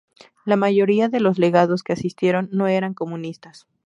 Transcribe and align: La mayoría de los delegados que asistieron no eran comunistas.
La 0.45 0.55
mayoría 0.55 1.09
de 1.09 1.19
los 1.19 1.35
delegados 1.37 1.83
que 1.83 1.93
asistieron 1.93 2.49
no 2.51 2.65
eran 2.67 2.95
comunistas. 2.95 3.67